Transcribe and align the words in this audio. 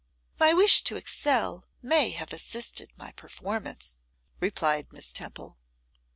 'My 0.39 0.51
wish 0.51 0.81
to 0.85 0.95
excel 0.95 1.67
may 1.83 2.09
have 2.09 2.33
assisted 2.33 2.89
my 2.97 3.11
performance,' 3.11 3.99
replied 4.39 4.91
Miss 4.91 5.13
Temple. 5.13 5.59